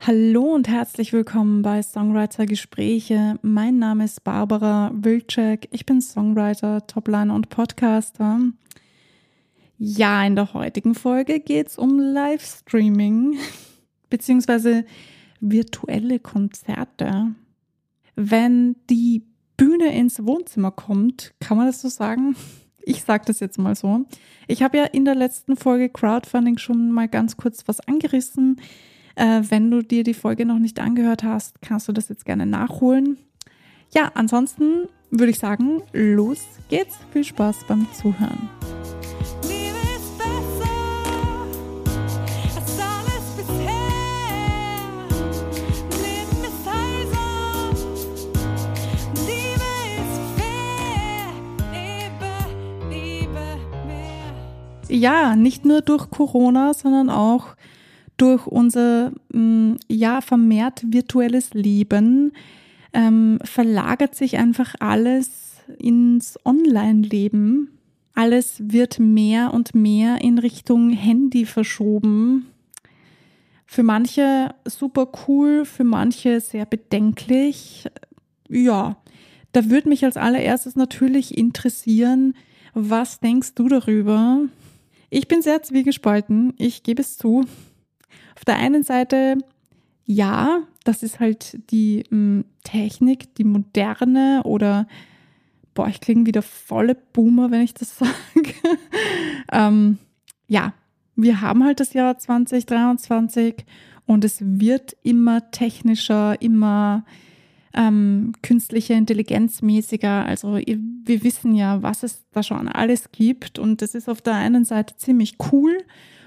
[0.00, 3.38] Hallo und herzlich willkommen bei Songwriter Gespräche.
[3.42, 5.68] Mein Name ist Barbara Wilczek.
[5.72, 8.40] Ich bin Songwriter, Topliner und Podcaster.
[9.78, 13.38] Ja, in der heutigen Folge geht es um Livestreaming
[14.10, 14.84] beziehungsweise
[15.40, 17.34] virtuelle Konzerte.
[18.14, 19.24] Wenn die
[19.56, 22.36] Bühne ins Wohnzimmer kommt, kann man das so sagen?
[22.88, 24.04] Ich sage das jetzt mal so.
[24.46, 28.60] Ich habe ja in der letzten Folge Crowdfunding schon mal ganz kurz was angerissen.
[29.16, 32.46] Äh, wenn du dir die Folge noch nicht angehört hast, kannst du das jetzt gerne
[32.46, 33.16] nachholen.
[33.94, 36.98] Ja, ansonsten würde ich sagen, los geht's.
[37.12, 38.50] Viel Spaß beim Zuhören.
[54.88, 57.56] Ja, nicht nur durch Corona, sondern auch
[58.16, 62.32] durch unser mm, ja vermehrt virtuelles Leben
[62.92, 67.70] ähm, verlagert sich einfach alles ins Online-Leben.
[68.14, 72.46] Alles wird mehr und mehr in Richtung Handy verschoben.
[73.66, 77.86] Für manche super cool, für manche sehr bedenklich.
[78.48, 78.96] Ja,
[79.52, 82.34] da würde mich als allererstes natürlich interessieren,
[82.72, 84.40] was denkst du darüber?
[85.10, 87.44] Ich bin sehr zwiegespalten, ich gebe es zu.
[88.36, 89.38] Auf der einen Seite,
[90.04, 94.86] ja, das ist halt die m, hm, Technik, die moderne oder,
[95.74, 98.54] boah, ich klinge wieder volle Boomer, wenn ich das sage.
[99.52, 99.98] ähm,
[100.48, 100.74] ja,
[101.16, 103.64] wir haben halt das Jahr 2023
[104.04, 107.04] und es wird immer technischer, immer
[107.72, 110.24] ähm, künstliche Intelligenz mäßiger.
[110.24, 114.34] Also wir wissen ja, was es da schon alles gibt und das ist auf der
[114.34, 115.78] einen Seite ziemlich cool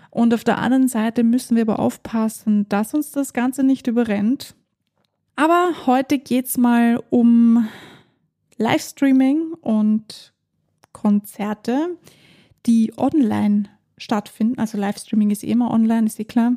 [0.09, 4.55] und auf der anderen Seite müssen wir aber aufpassen, dass uns das Ganze nicht überrennt.
[5.35, 7.67] Aber heute geht's mal um
[8.57, 10.33] Livestreaming und
[10.91, 11.97] Konzerte,
[12.65, 14.59] die online stattfinden.
[14.59, 16.53] Also Livestreaming ist eh immer online, ist eh klar.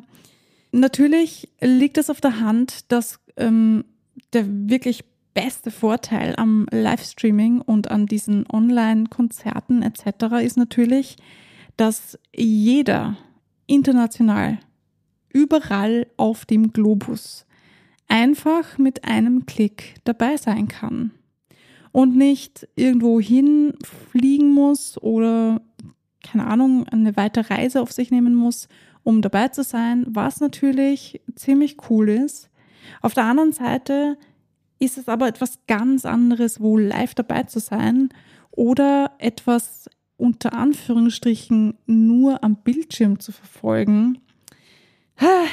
[0.71, 3.85] Natürlich liegt es auf der Hand, dass ähm,
[4.33, 10.43] der wirklich beste Vorteil am Livestreaming und an diesen Online-Konzerten etc.
[10.43, 11.17] ist natürlich,
[11.77, 13.17] dass jeder
[13.65, 14.59] international,
[15.29, 17.45] überall auf dem Globus
[18.07, 21.11] einfach mit einem Klick dabei sein kann
[21.91, 25.61] und nicht irgendwo hinfliegen muss oder
[26.23, 28.67] keine Ahnung, eine weitere Reise auf sich nehmen muss,
[29.03, 32.49] um dabei zu sein, was natürlich ziemlich cool ist.
[33.01, 34.17] Auf der anderen Seite
[34.79, 38.09] ist es aber etwas ganz anderes, wo live dabei zu sein
[38.51, 44.19] oder etwas unter Anführungsstrichen nur am Bildschirm zu verfolgen.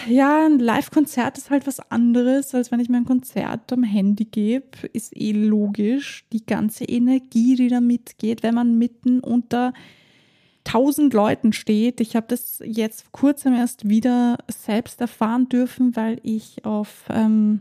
[0.09, 4.25] Ja, ein Live-Konzert ist halt was anderes, als wenn ich mir ein Konzert am Handy
[4.25, 4.87] gebe.
[4.93, 6.25] Ist eh logisch.
[6.32, 9.72] Die ganze Energie, die da mitgeht, wenn man mitten unter
[10.65, 12.00] tausend Leuten steht.
[12.00, 17.60] Ich habe das jetzt kurzem erst wieder selbst erfahren dürfen, weil ich auf ähm,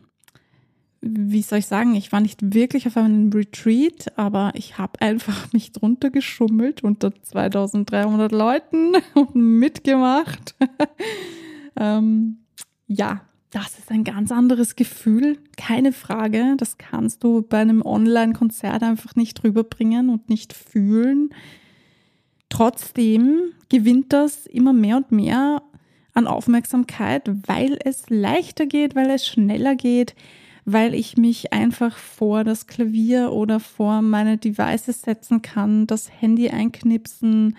[1.02, 5.52] wie soll ich sagen, ich war nicht wirklich auf einem Retreat, aber ich habe einfach
[5.54, 10.56] mich drunter geschummelt unter 2300 Leuten und mitgemacht.
[11.80, 12.40] ähm,
[12.88, 13.22] ja,
[13.52, 16.56] das ist ein ganz anderes Gefühl, keine Frage.
[16.58, 21.30] Das kannst du bei einem Online-Konzert einfach nicht rüberbringen und nicht fühlen.
[22.50, 25.64] Trotzdem gewinnt das immer mehr und mehr
[26.14, 30.16] an Aufmerksamkeit, weil es leichter geht, weil es schneller geht,
[30.74, 36.50] weil ich mich einfach vor das Klavier oder vor meine Devices setzen kann, das Handy
[36.50, 37.58] einknipsen,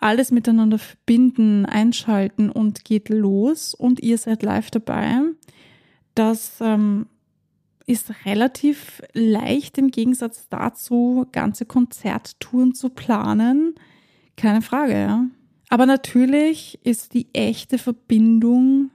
[0.00, 5.20] alles miteinander verbinden, einschalten und geht los und ihr seid live dabei.
[6.14, 7.06] Das ähm,
[7.86, 13.74] ist relativ leicht im Gegensatz dazu, ganze Konzerttouren zu planen.
[14.36, 15.24] Keine Frage, ja.
[15.68, 18.90] Aber natürlich ist die echte Verbindung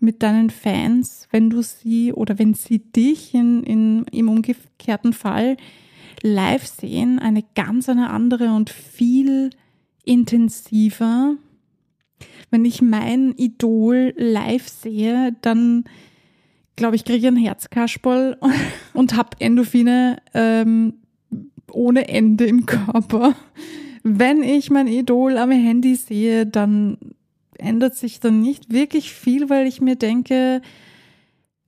[0.00, 5.56] mit deinen Fans, wenn du sie oder wenn sie dich in, in, im umgekehrten Fall
[6.22, 9.50] live sehen, eine ganz eine andere und viel
[10.04, 11.34] intensiver.
[12.50, 15.84] Wenn ich mein Idol live sehe, dann
[16.76, 18.38] glaube ich, kriege ich ein Herzkasperl
[18.94, 20.94] und habe Endorphine ähm,
[21.70, 23.34] ohne Ende im Körper.
[24.02, 26.96] Wenn ich mein Idol am Handy sehe, dann
[27.60, 30.62] ändert sich dann nicht wirklich viel, weil ich mir denke,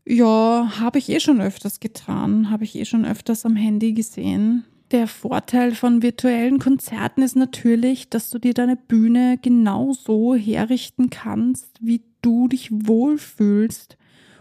[0.06, 4.65] ja, habe ich eh schon öfters getan, habe ich eh schon öfters am Handy gesehen.
[4.91, 11.09] Der Vorteil von virtuellen Konzerten ist natürlich, dass du dir deine Bühne genau so herrichten
[11.09, 13.97] kannst, wie du dich wohlfühlst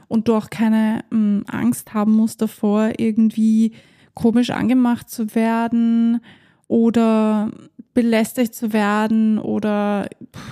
[0.07, 3.71] und du auch keine mh, hm, Angst haben musst davor, irgendwie
[4.13, 6.19] komisch angemacht zu werden
[6.67, 7.49] oder
[7.93, 10.09] belästigt zu werden oder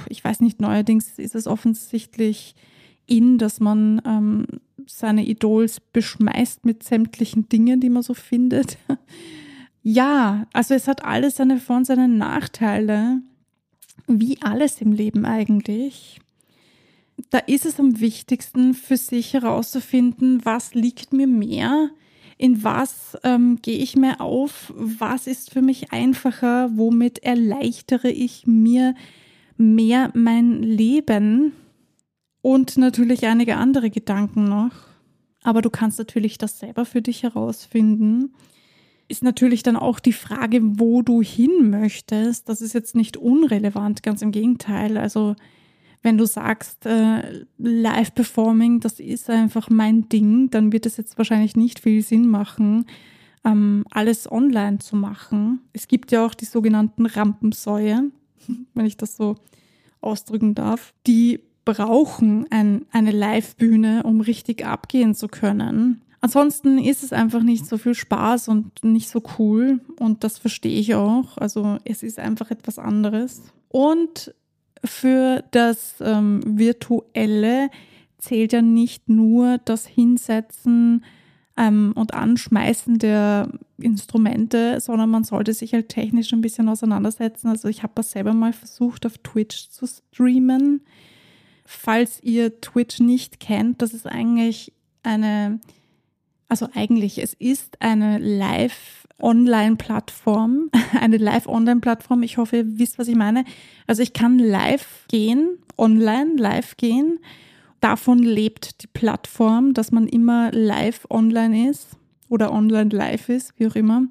[0.07, 2.55] ich weiß nicht, neuerdings ist es offensichtlich
[3.05, 4.45] in, dass man ähm,
[4.87, 8.77] seine Idols beschmeißt mit sämtlichen Dingen, die man so findet.
[9.83, 13.21] ja, also es hat alles seine Vor- und seine Nachteile,
[14.07, 16.19] wie alles im Leben eigentlich.
[17.29, 21.89] Da ist es am wichtigsten für sich herauszufinden, was liegt mir mehr,
[22.39, 28.47] in was ähm, gehe ich mehr auf, was ist für mich einfacher, womit erleichtere ich
[28.47, 28.95] mir
[29.57, 31.51] mehr mein Leben
[32.41, 34.71] und natürlich einige andere Gedanken noch.
[35.43, 38.33] Aber du kannst natürlich das selber für dich herausfinden.
[39.09, 42.47] Ist natürlich dann auch die Frage, wo du hin möchtest.
[42.47, 44.97] Das ist jetzt nicht unrelevant, ganz im Gegenteil.
[44.97, 45.35] Also
[46.01, 51.55] wenn du sagst, äh, Live-Performing, das ist einfach mein Ding, dann wird es jetzt wahrscheinlich
[51.55, 52.85] nicht viel Sinn machen,
[53.43, 55.61] ähm, alles online zu machen.
[55.73, 58.11] Es gibt ja auch die sogenannten Rampensäue,
[58.73, 59.35] wenn ich das so
[60.01, 66.01] ausdrücken darf, die brauchen ein, eine Live-Bühne, um richtig abgehen zu können.
[66.21, 70.79] Ansonsten ist es einfach nicht so viel Spaß und nicht so cool und das verstehe
[70.79, 71.37] ich auch.
[71.37, 73.43] Also es ist einfach etwas anderes.
[73.69, 74.33] Und
[74.83, 77.69] für das ähm, Virtuelle
[78.17, 81.03] zählt ja nicht nur das Hinsetzen
[81.57, 87.47] ähm, und Anschmeißen der Instrumente, sondern man sollte sich halt technisch ein bisschen auseinandersetzen.
[87.47, 90.81] Also ich habe das selber mal versucht, auf Twitch zu streamen
[91.71, 94.73] falls ihr Twitch nicht kennt, das ist eigentlich
[95.03, 95.59] eine,
[96.47, 98.17] also eigentlich, es ist eine
[99.19, 100.69] Live-Online-Plattform,
[100.99, 102.23] eine Live-Online-Plattform.
[102.23, 103.45] Ich hoffe, ihr wisst, was ich meine.
[103.87, 107.19] Also ich kann live gehen, online live gehen.
[107.81, 113.67] Davon lebt die Plattform, dass man immer live online ist oder online live ist, wie
[113.67, 114.03] auch immer.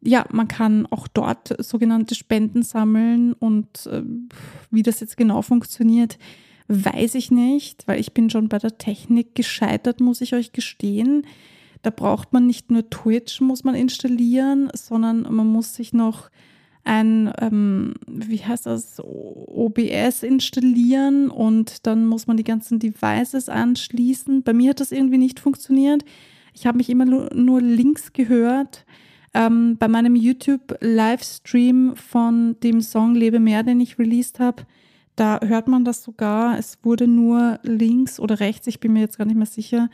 [0.00, 4.02] Ja, man kann auch dort sogenannte Spenden sammeln und äh,
[4.70, 6.18] wie das jetzt genau funktioniert,
[6.66, 11.26] Weiß ich nicht, weil ich bin schon bei der Technik gescheitert, muss ich euch gestehen.
[11.84, 16.30] Da braucht man nicht nur Twitch, muss man installieren, sondern man muss sich noch
[16.82, 24.42] ein, ähm, wie heißt das, OBS installieren und dann muss man die ganzen Devices anschließen.
[24.42, 26.06] Bei mir hat das irgendwie nicht funktioniert.
[26.54, 28.86] Ich habe mich immer nur links gehört.
[29.34, 34.62] Ähm, bei meinem YouTube-Livestream von dem Song Lebe mehr, den ich released habe,
[35.16, 36.58] da hört man das sogar.
[36.58, 39.90] Es wurde nur links oder rechts, ich bin mir jetzt gar nicht mehr sicher,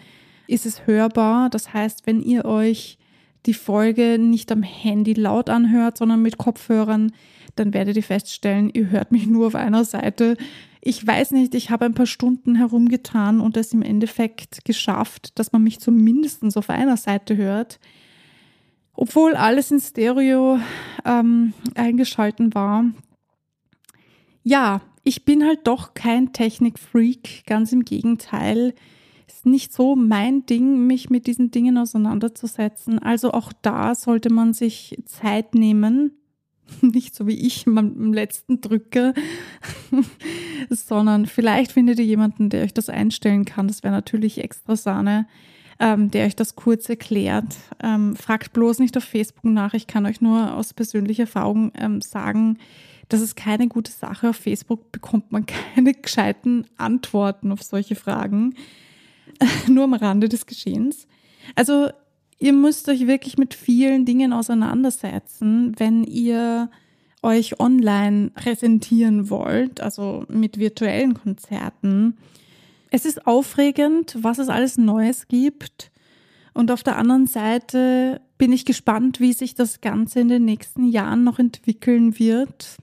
[0.50, 1.50] ist es hörbar.
[1.50, 2.98] Das heißt, wenn ihr euch
[3.46, 7.12] die Folge nicht am Handy laut anhört, sondern mit Kopfhörern,
[7.56, 10.36] dann werdet ihr feststellen, ihr hört mich nur auf einer Seite.
[10.80, 15.52] Ich weiß nicht, ich habe ein paar Stunden herumgetan und es im Endeffekt geschafft, dass
[15.52, 17.80] man mich zumindest auf einer Seite hört.
[18.94, 20.58] Obwohl alles in Stereo
[21.04, 22.84] ähm, eingeschalten war.
[24.42, 28.74] Ja, ich bin halt doch kein Technikfreak, ganz im Gegenteil.
[29.30, 32.98] Ist nicht so mein Ding, mich mit diesen Dingen auseinanderzusetzen.
[32.98, 36.12] Also auch da sollte man sich Zeit nehmen.
[36.82, 39.14] Nicht so wie ich im letzten Drücke,
[40.70, 43.68] sondern vielleicht findet ihr jemanden, der euch das einstellen kann.
[43.68, 45.26] Das wäre natürlich extra Sahne,
[45.78, 47.56] ähm, der euch das kurz erklärt.
[47.82, 49.74] Ähm, fragt bloß nicht auf Facebook nach.
[49.74, 52.58] Ich kann euch nur aus persönlicher Erfahrung ähm, sagen,
[53.08, 54.30] das ist keine gute Sache.
[54.30, 58.54] Auf Facebook bekommt man keine gescheiten Antworten auf solche Fragen.
[59.68, 61.06] Nur am Rande des Geschehens.
[61.54, 61.88] Also
[62.38, 66.70] ihr müsst euch wirklich mit vielen Dingen auseinandersetzen, wenn ihr
[67.22, 72.16] euch online präsentieren wollt, also mit virtuellen Konzerten.
[72.90, 75.90] Es ist aufregend, was es alles Neues gibt.
[76.54, 80.88] Und auf der anderen Seite bin ich gespannt, wie sich das Ganze in den nächsten
[80.88, 82.78] Jahren noch entwickeln wird.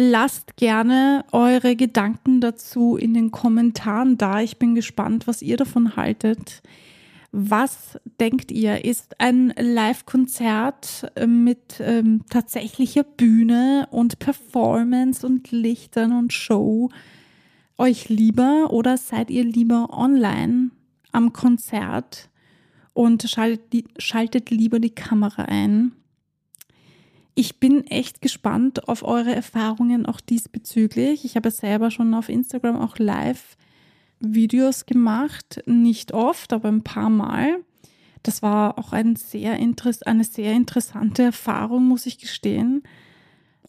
[0.00, 4.40] Lasst gerne eure Gedanken dazu in den Kommentaren da.
[4.40, 6.62] Ich bin gespannt, was ihr davon haltet.
[7.32, 8.84] Was denkt ihr?
[8.84, 16.90] Ist ein Live-Konzert äh, mit ähm, tatsächlicher Bühne und Performance und Lichtern und Show
[17.76, 20.70] euch lieber oder seid ihr lieber online
[21.10, 22.30] am Konzert
[22.92, 25.90] und schaltet, schaltet lieber die Kamera ein?
[27.40, 31.24] Ich bin echt gespannt auf eure Erfahrungen auch diesbezüglich.
[31.24, 33.56] Ich habe selber schon auf Instagram auch live
[34.18, 37.60] Videos gemacht, nicht oft, aber ein paar Mal.
[38.24, 42.82] Das war auch ein sehr eine sehr interessante Erfahrung, muss ich gestehen.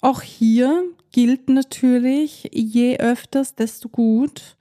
[0.01, 4.57] Auch hier gilt natürlich, je öfters, desto gut.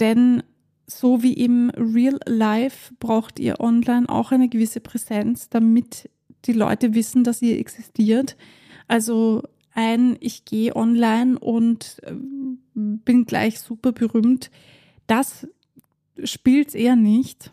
[0.00, 0.42] Denn
[0.86, 6.08] so wie im Real Life braucht ihr online auch eine gewisse Präsenz, damit
[6.46, 8.36] die Leute wissen, dass ihr existiert.
[8.88, 9.42] Also
[9.74, 12.14] ein, ich gehe online und äh,
[12.74, 14.50] bin gleich super berühmt.
[15.06, 15.46] Das
[16.24, 17.52] spielt eher nicht.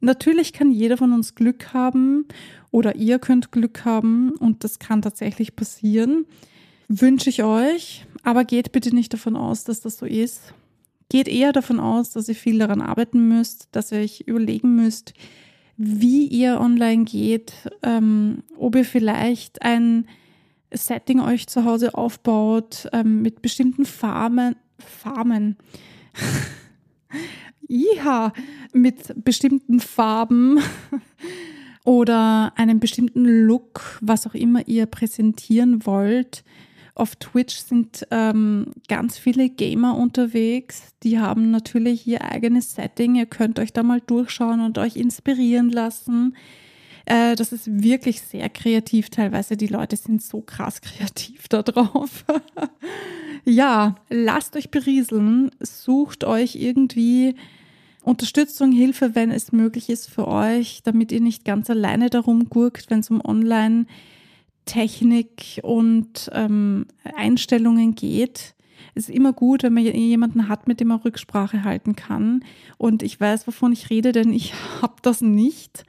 [0.00, 2.26] Natürlich kann jeder von uns Glück haben
[2.70, 6.26] oder ihr könnt Glück haben und das kann tatsächlich passieren.
[6.88, 10.54] Wünsche ich euch, aber geht bitte nicht davon aus, dass das so ist.
[11.08, 15.14] Geht eher davon aus, dass ihr viel daran arbeiten müsst, dass ihr euch überlegen müsst,
[15.76, 17.52] wie ihr online geht,
[17.82, 20.06] ähm, ob ihr vielleicht ein
[20.72, 25.56] Setting euch zu Hause aufbaut ähm, mit bestimmten Farben, Farben,
[27.68, 28.32] ja,
[28.72, 30.60] mit bestimmten Farben
[31.84, 36.44] oder einem bestimmten Look, was auch immer ihr präsentieren wollt.
[36.94, 40.92] Auf Twitch sind ähm, ganz viele Gamer unterwegs.
[41.02, 43.14] Die haben natürlich ihr eigenes Setting.
[43.14, 46.36] Ihr könnt euch da mal durchschauen und euch inspirieren lassen.
[47.06, 49.08] Äh, das ist wirklich sehr kreativ.
[49.08, 52.24] Teilweise die Leute sind so krass kreativ da drauf.
[53.44, 55.50] ja, lasst euch berieseln.
[55.60, 57.34] Sucht euch irgendwie
[58.02, 62.90] Unterstützung, Hilfe, wenn es möglich ist für euch, damit ihr nicht ganz alleine darum gurkt,
[62.90, 63.20] wenn es um
[64.62, 68.54] Online-Technik und ähm, Einstellungen geht.
[68.94, 72.44] Es ist immer gut, wenn man jemanden hat, mit dem man Rücksprache halten kann.
[72.78, 75.84] Und ich weiß, wovon ich rede, denn ich habe das nicht.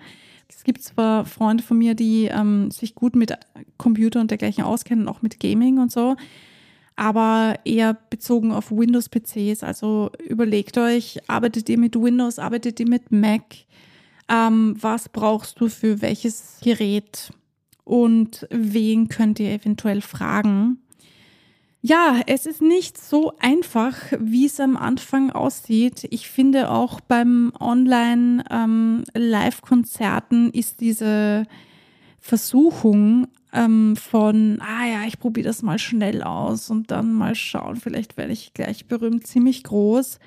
[0.47, 3.33] Es gibt zwar Freunde von mir, die ähm, sich gut mit
[3.77, 6.15] Computer und dergleichen auskennen, auch mit Gaming und so
[6.95, 9.63] aber eher bezogen auf Windows-PCs.
[9.63, 13.41] Also überlegt euch, arbeitet ihr mit Windows, arbeitet ihr mit Mac?
[14.29, 17.31] Ähm, was brauchst du für welches Gerät?
[17.83, 20.83] Und wen könnt ihr eventuell fragen?
[21.85, 26.07] Ja, es ist nicht so einfach, wie es am Anfang aussieht.
[26.11, 31.45] Ich finde auch beim Online-Live-Konzerten ähm, ist diese
[32.21, 37.75] Versuchung ähm, von, ah ja, ich probiere das mal schnell aus und dann mal schauen,
[37.75, 40.19] vielleicht werde ich gleich berühmt, ziemlich groß.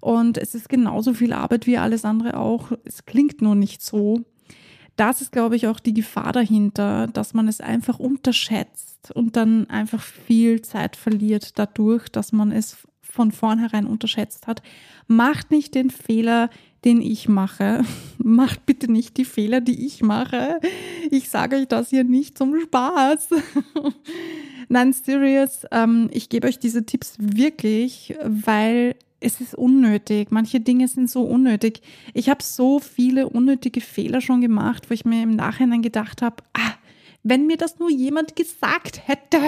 [0.00, 2.72] Und es ist genauso viel Arbeit wie alles andere auch.
[2.84, 4.24] Es klingt nur nicht so.
[5.02, 9.68] Das ist, glaube ich, auch die Gefahr dahinter, dass man es einfach unterschätzt und dann
[9.68, 14.62] einfach viel Zeit verliert dadurch, dass man es von vornherein unterschätzt hat.
[15.08, 16.50] Macht nicht den Fehler,
[16.84, 17.84] den ich mache.
[18.18, 20.60] Macht bitte nicht die Fehler, die ich mache.
[21.10, 23.30] Ich sage euch das hier nicht zum Spaß.
[24.68, 25.66] Nein, serious.
[25.72, 30.30] Ähm, ich gebe euch diese Tipps wirklich, weil es ist unnötig.
[30.30, 31.80] Manche Dinge sind so unnötig.
[32.14, 36.42] Ich habe so viele unnötige Fehler schon gemacht, wo ich mir im Nachhinein gedacht habe,
[36.54, 36.74] ah,
[37.22, 39.38] wenn mir das nur jemand gesagt hätte.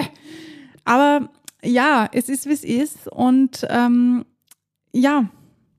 [0.85, 1.29] Aber
[1.63, 3.07] ja, es ist, wie es ist.
[3.07, 4.25] Und ähm,
[4.93, 5.29] ja,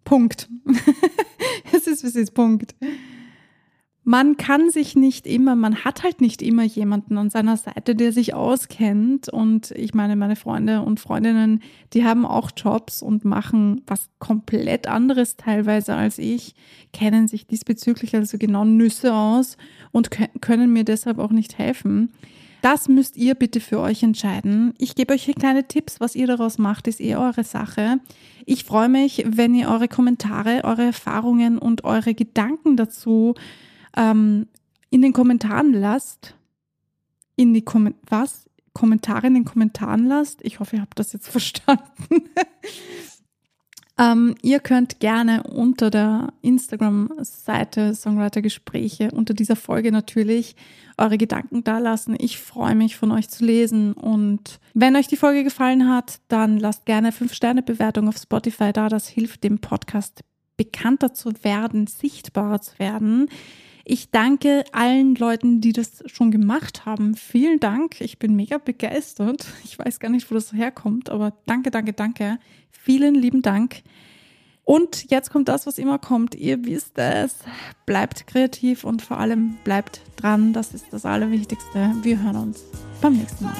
[0.04, 0.48] Punkt.
[1.72, 2.74] es ist, wie es ist, Punkt.
[4.08, 8.12] Man kann sich nicht immer, man hat halt nicht immer jemanden an seiner Seite, der
[8.12, 9.28] sich auskennt.
[9.28, 11.60] Und ich meine, meine Freunde und Freundinnen,
[11.92, 16.54] die haben auch Jobs und machen was komplett anderes teilweise als ich,
[16.92, 19.56] kennen sich diesbezüglich also genau Nüsse aus
[19.90, 20.10] und
[20.40, 22.12] können mir deshalb auch nicht helfen.
[22.62, 24.72] Das müsst ihr bitte für euch entscheiden.
[24.78, 25.98] Ich gebe euch hier kleine Tipps.
[25.98, 27.98] Was ihr daraus macht, ist eh eure Sache.
[28.44, 33.34] Ich freue mich, wenn ihr eure Kommentare, eure Erfahrungen und eure Gedanken dazu
[33.96, 34.46] ähm,
[34.90, 36.34] in den Kommentaren lasst.
[37.36, 38.48] In die Kom was?
[38.72, 40.40] Kommentare in den Kommentaren lasst.
[40.42, 42.28] Ich hoffe, ihr habt das jetzt verstanden.
[43.98, 50.54] Ähm, ihr könnt gerne unter der Instagram-Seite Songwriter Gespräche, unter dieser Folge natürlich,
[50.98, 52.14] eure Gedanken dalassen.
[52.18, 53.94] Ich freue mich von euch zu lesen.
[53.94, 58.90] Und wenn euch die Folge gefallen hat, dann lasst gerne 5-Sterne-Bewertung auf Spotify da.
[58.90, 60.22] Das hilft dem Podcast
[60.58, 63.28] bekannter zu werden, sichtbarer zu werden.
[63.88, 67.14] Ich danke allen Leuten, die das schon gemacht haben.
[67.14, 68.00] Vielen Dank.
[68.00, 69.46] Ich bin mega begeistert.
[69.62, 72.40] Ich weiß gar nicht, wo das herkommt, aber danke, danke, danke.
[72.72, 73.84] Vielen lieben Dank.
[74.64, 76.34] Und jetzt kommt das, was immer kommt.
[76.34, 77.36] Ihr wisst es.
[77.86, 80.52] Bleibt kreativ und vor allem bleibt dran.
[80.52, 81.94] Das ist das Allerwichtigste.
[82.02, 82.64] Wir hören uns
[83.00, 83.54] beim nächsten Mal.